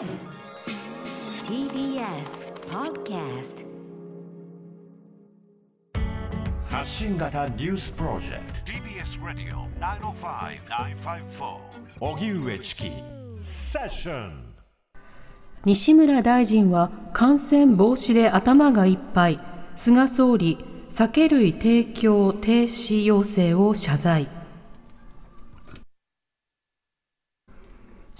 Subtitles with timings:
[0.00, 0.08] TBS
[2.70, 3.66] Podcast
[6.70, 8.72] 発信型ニュースプロジェクト。
[8.72, 11.58] TBS ラディオ905-954
[12.00, 12.90] おぎゅうえちき
[13.42, 14.54] セッション。
[15.66, 19.38] 西村大臣は感染防止で頭がいっぱい。
[19.76, 24.39] 菅総理酒類提供停止要請を謝罪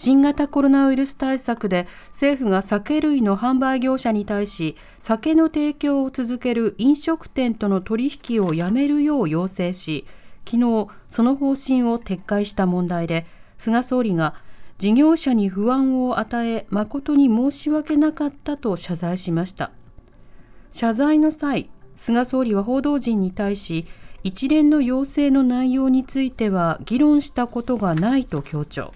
[0.03, 10.07] 新型コロナウイルス対策で政府が酒類の販売業者に対し酒の提供を続ける飲食店との取引をやめるよう要請し
[10.47, 13.27] 昨日その方針を撤回した問題で
[13.59, 14.37] 菅総理が
[14.79, 19.71] 事業者に不安を与え誠に申し訳なかったと謝罪しました。
[20.73, 23.85] 謝罪の際菅総理は報道陣に対し
[24.23, 28.95] 一連の要請の内容については議論したことがないと強調。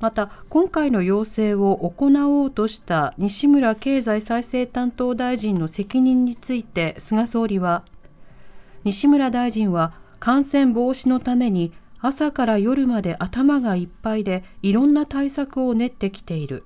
[0.00, 2.06] また今回の要請を行
[2.40, 7.84] おうとした西村経済再生担当大臣の責任について菅総理は
[8.84, 16.64] 西村大臣は感染防止のために朝から夜まで頭がいっぱいでいろんな対策を練ってきている。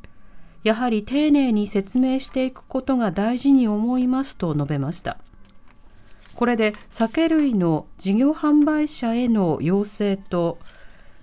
[0.63, 5.19] やはり丁寧に説明していくことが大事に思いますと述べました。
[6.35, 10.59] これで酒類の事業販売者への要請と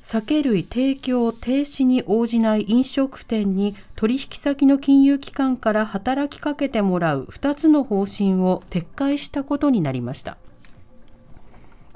[0.01, 10.37] 酒類提供停止に応じない飲食店に取引先の金融機関から働きかけてもらう2つの方針を撤回したことになりました。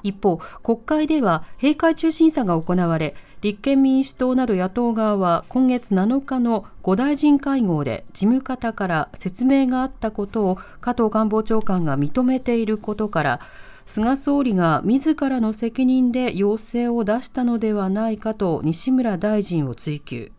[0.04, 13.40] 一方、国会では閉会中審査が行われ、立憲民主党など野党側は今月7日の5大臣会合で事務方から説明があったことを加藤官房長官が認めていることから、
[13.86, 20.30] 菅総理が自らの責任で要請を出したのではないかと西村大臣を追及。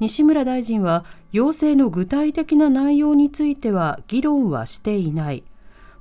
[0.00, 5.44] 西村大臣は要請の具体的な内容については議論はしていない。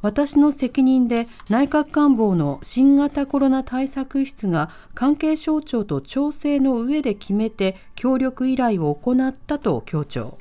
[0.01, 10.37] 私の責任で内閣官房の新型コロナ対策室が関係省庁と調整の上で決めて協力依頼を行ったと強調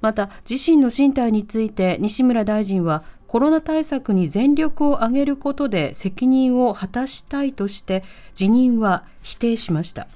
[0.00, 8.02] また自身の進退について西村大臣はコロナ対策に全力を挙げることで責任を果たしたいとして
[8.34, 10.08] 辞任は否定しました。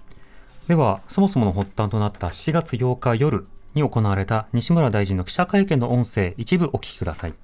[0.66, 7.34] ではそもそもの発端となった7月8日夜に行われた西村大臣の記者会見の音声一部お聞きください。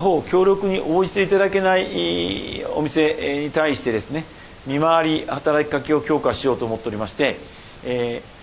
[0.00, 4.24] 方協力に応じていただけないお店に対してですね
[4.66, 7.36] 見回り働きかけを強化しようと思っておりまして、
[7.84, 8.37] えー、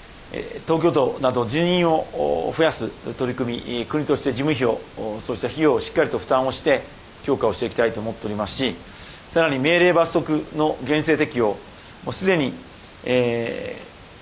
[0.68, 4.80] 東京都など人員を増やす取り組み国として事務費を
[5.22, 6.82] そうした費用をしっかりと負担をして
[7.24, 8.76] 強化をしていきたいと思っておりますし
[9.30, 11.58] さらに命令罰則の厳正適用も
[12.10, 12.54] うすでに、
[13.06, 13.78] え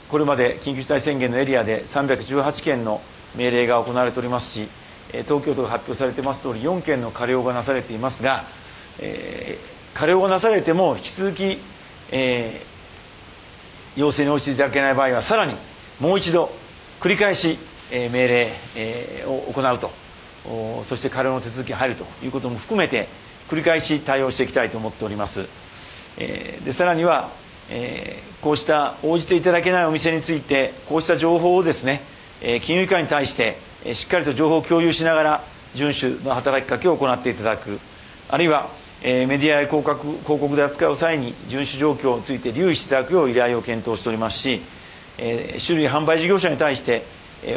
[0.08, 3.02] ー、これまで緊急事態宣言のエリアで318件の
[3.36, 4.68] 命令が行われておりますし
[5.12, 8.44] 東京都が発表されてます通り4件の過料がなされていますが、
[9.00, 11.58] えー、過料がなされても引き続き、
[12.12, 15.54] えー、要請に応じていただけない場合はさらに
[16.00, 16.52] もう一度
[17.00, 17.58] 繰り返し、
[17.92, 19.92] え、命令、え、を行うと。
[20.84, 23.08] そして過料の手続きに入るということも含めて
[23.50, 25.48] 繰り返し対応していきたいと思っております、
[26.18, 27.30] え、でさらには、
[27.70, 32.02] え、こうした応じていただけないお店についてこうした情報をですね、
[32.42, 33.58] え、金融機関に対して
[33.94, 35.44] しっかりと情報を共有しながら
[35.76, 37.80] 遵守の働きかけを行っていただく。
[38.30, 38.68] あるいは
[39.02, 44.62] メディアや広告広告で扱う際に遵守状況について留意していただくよう依頼を検討しておりますし
[45.18, 47.04] 種類販売事業者に対して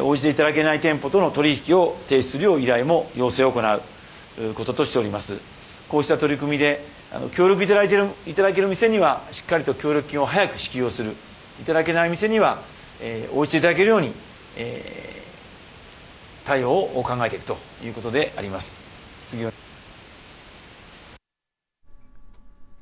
[0.03, 5.41] 応じていただけない店舗との取引を停止するよう依頼も要請を行うこととしております
[5.89, 6.85] こうした取り組みで
[7.33, 11.17] 協力いただいてるいただける店にはしっかりと協力金を早く支給をする
[11.61, 12.63] いただけない店には
[13.33, 14.13] 応じていただけるように
[16.45, 18.83] 対応を考えていくということであります。
[19.25, 19.51] 次は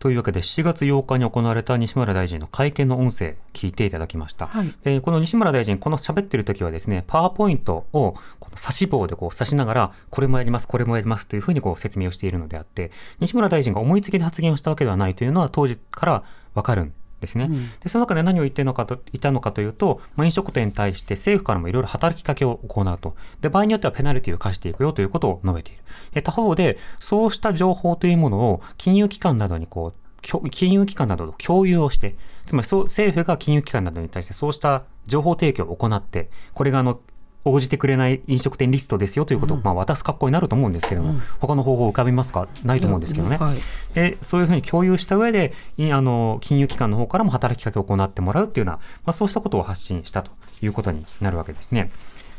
[0.04, 17.44] というわけで7月8日に行われた西村大臣の会見の音声聞いていただきました、はい、でこの西村大臣この喋ってる時はですねパワーポイントをこの指し棒でこう指しながらこれもやりますこれもやりますというふうにこう説明をしているのであって西村大臣が思いつきで発言をしたわけではないというのは当時からわかるんですね。
[17.44, 23.14] うん、でその中で何を言っていのかといたのかというと、まあ、飲食店に対して政府からもいろいろ働きかけを行うと。
[23.40, 25.82] で、場合によってはペナルティを課していくよということを述べている。
[26.12, 32.16] で他方で、そうした情報というものを金融機関などにこう、金融機関などと共有をして、
[32.46, 37.00] つまりそう政府が金融機関などに対してそうした情報提供を行って、これがあの
[37.44, 42.48] 応じてくれない飲食店リストですよということを、まあ、渡す格好になると思うんですけれども、うん、他の方法浮かびますか？
[42.64, 43.58] ないと思うんですけどね、はい、
[43.94, 45.52] でそういうふうに共有した上で
[45.92, 50.30] あの金融機関の方からも働きかけを行ってもらうっていうような、まあ、そうしたことを発信したと
[50.62, 51.90] いうことになるわけですね。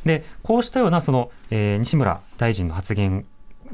[0.05, 3.25] でこうしたようなその、えー、西村大臣の発言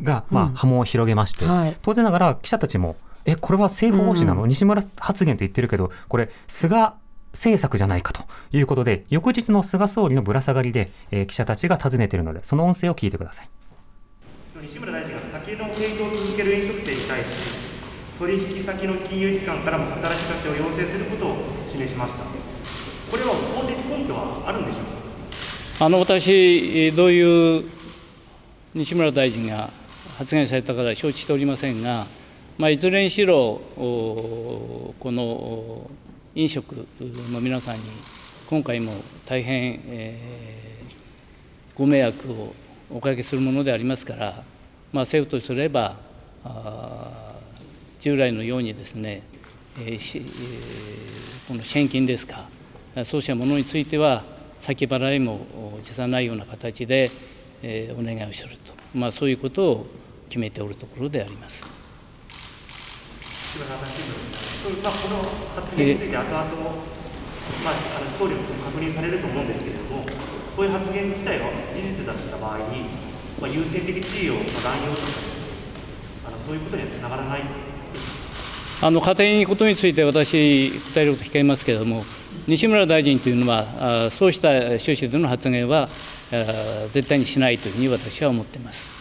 [0.01, 2.95] が、まあ、波紋を広げまして、うんはい、当然ながら記者たちも
[3.25, 6.93] えこれは政府方針なの、うん、西村発言と言ってるけどこれ菅
[7.33, 13.49] 政策じゃないかということで、翌日の菅総理のぶら下がりで、えー、記者たちが尋ねているので、その音声を聞いてください。
[14.61, 17.25] 西村大臣が酒の提供を続ける飲食店に対し、
[18.19, 21.37] 取引先の金融機関からも働きかけを要請することを
[21.67, 22.19] 示しました。
[23.09, 24.83] これは法的根拠はあるんでしょう
[25.79, 25.85] か？
[25.85, 27.63] あの私、どういう
[28.75, 29.71] 西村大臣が
[30.17, 32.05] 発言されたから承知しておりませんが、
[32.59, 35.89] まあ、いずれにしろ、この
[36.33, 37.83] 飲食の皆さんに
[38.47, 38.93] 今回も
[39.25, 42.53] 大変、えー、ご迷惑を
[42.89, 44.43] おかけするものでありますから、
[44.93, 45.97] まあ、政府とすれば
[47.99, 49.23] 従来のようにですね、
[49.77, 52.47] えー、この支援金ですか
[53.03, 54.23] そうしたものについては
[54.59, 57.11] 先払いも辞さないような形で、
[57.61, 59.87] えー、お願いをすると、まあ、そういうことを
[60.29, 61.80] 決めておるところであります。
[63.51, 65.17] まあ、この
[65.55, 66.81] 発言について後々も、
[67.63, 70.05] まあ、あの効力確認されると思うんですけれども、
[70.55, 72.85] こういう発言自体が事実だった場合に、
[73.41, 75.07] まあ、優先的地位を乱用とか、
[76.27, 77.41] あのそういうことにはつながらない
[78.83, 82.05] あの家庭のことについて私、答えること控えますけれども、
[82.47, 85.89] 西村大臣というのは、そうした趣旨での発言は
[86.91, 89.00] 絶対にしないというふうに私は思っています。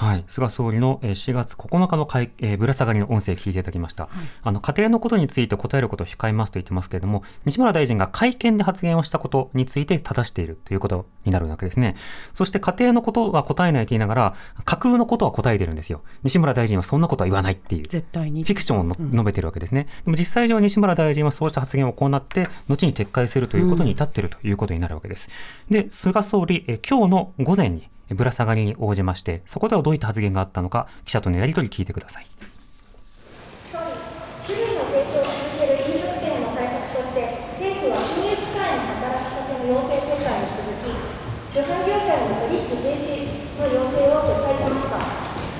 [0.00, 4.12] はい、菅総理の4月9日の会、えー、ぶら下がりの音声を聞いていただきました、はい、
[4.44, 11.96] あの家庭のことについて答えることを控えますと言ってますけれども西村大臣が会見で発言をしたことについて正しているということになるわけですね。
[12.32, 16.02] そして家庭のことは答えないと言いながら架空のことは答えてるんですよ。
[16.22, 17.86] 西村大臣はそんなことは言わないっていう。
[17.86, 18.44] 絶対に。
[18.44, 19.86] フィクションを、述べてるわけですね。
[20.04, 25.28] でも実際上西村大臣はそうした発言を行って後に撤回するということに至っているということになるわけです、
[25.70, 32.26] うん、で菅総理え今日の午前にぶら下がりに応じまして、そこではどういった発言があったのか、記者とのやり取り聞いてください。
[41.52, 43.26] 主販業者への取引停止
[43.58, 44.94] の要請を撤回しました。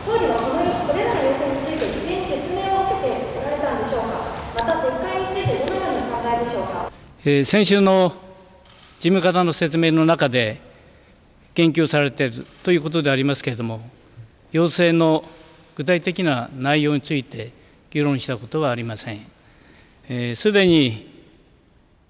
[0.07, 4.07] 総理はこのこれらの要請について事前に説明を受けておられたんでしょうか。
[4.55, 6.93] また撤回についてどのようにお考えでしょうか。
[7.25, 10.61] えー、先週の事務方の説明の中で
[11.55, 13.81] 研究されているということでありますけれども、
[14.53, 15.25] 要請の
[15.75, 17.53] 具体的な内容について
[17.91, 19.19] 議論したことはありません。
[19.19, 19.23] す、
[20.09, 21.11] えー、で、に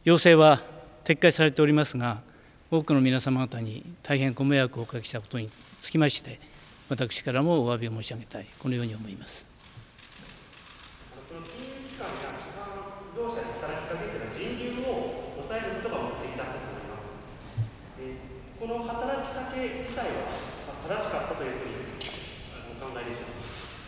[0.04, 0.62] 要請は
[1.04, 2.22] 撤回されておりますが、
[2.70, 5.50] 多くの皆様方に大変ご迷惑をおかけしたことに
[5.80, 6.38] つきまして、
[6.88, 9.46] 私からもお詫びを申し上げたい、このように思います。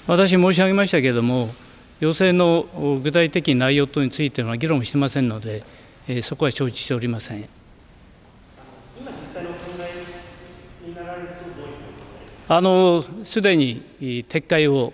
[0.07, 1.49] 私申し上げましたけれども、
[2.01, 2.67] 要請の
[3.03, 5.63] 具体的内容等については議論してませんので、
[6.09, 7.49] えー、そこは承知しておりません。
[12.49, 14.93] あのすでに撤回を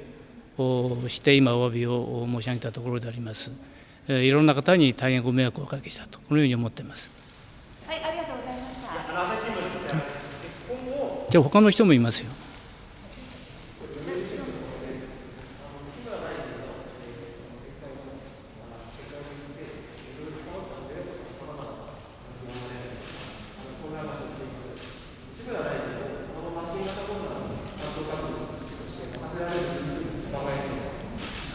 [1.09, 3.51] して今お詫びを申し上げたところであります。
[4.07, 7.11] いろんな方に大変ご迷惑をおかけしたとこのように思っています。
[7.87, 8.91] はい、ありがとうございました。
[11.31, 12.31] じゃあ他の人もいますよ。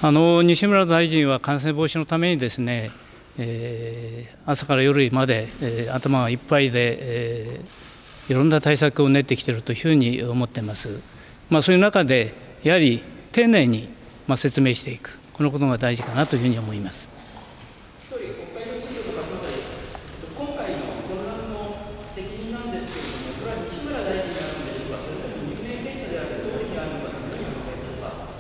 [0.06, 2.92] あの西村大臣は感染防止のためにですね、
[3.38, 11.00] えー、朝から夜まで、えー、頭がいっぱいで、えー、いろんな対策を練ってきているというふうに思っています。
[11.50, 12.34] まあ、そういう中で
[12.64, 13.88] やはり丁寧に、
[14.28, 17.10] まあ、説明していくこのことが大事かなというふうに思います。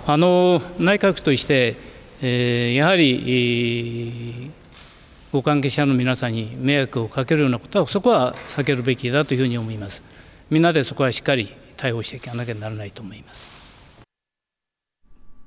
[0.05, 1.77] あの内閣として、
[2.21, 4.51] えー、やはり、
[5.31, 10.03] ご関係者の皆さんに迷惑をかけるようなことは、そこは避けるべきだというふうに思います。
[10.49, 13.62] みんなでそこはしっかり対応していかなきゃならないと思います。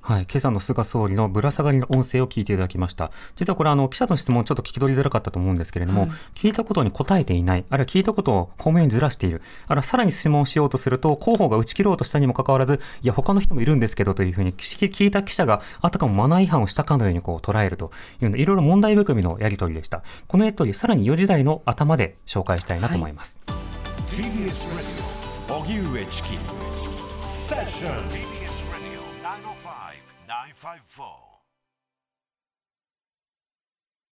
[0.07, 3.11] はい、今朝の菅総理のぶら下がりの音声を聞いていただきました。
[3.35, 17.91] 実はこれあの記者の質問ちょっと聞き取りづらかったと思うんですけれども、はい、聞いたことに答えていない、あるいは聞いたことを公明にずらしている、あるいはさらに質問しようとすると候補が打ち切ろうとしたにもかかわらず、いや他の人もいるんですけどというふうに聞いた記者があたかもマナー違反をしたかのようにこう捉えると
[18.23, 20.05] いうのいろいろ問題含みのやり取りでした。
[20.29, 23.39] このやり取りさらに4時台の頭で紹介したいなと思います。
[23.49, 23.57] はい、
[30.67, 31.25] TBS 荻